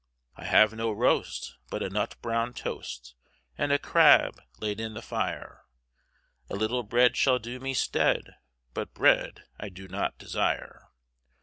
[0.35, 3.13] I have no rost, but a nut brawne toste
[3.55, 5.61] And a crab laid in the fyre;
[6.49, 8.33] A little breade shall do me steade,
[8.75, 10.87] Much breade I not desyre.